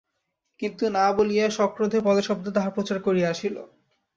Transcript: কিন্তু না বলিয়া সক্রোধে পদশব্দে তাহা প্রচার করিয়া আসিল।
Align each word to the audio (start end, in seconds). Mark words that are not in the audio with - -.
কিন্তু 0.59 0.83
না 0.89 1.05
বলিয়া 1.15 1.45
সক্রোধে 1.51 1.99
পদশব্দে 2.01 2.49
তাহা 2.55 2.69
প্রচার 2.69 2.97
করিয়া 3.01 3.27
আসিল। 3.29 3.55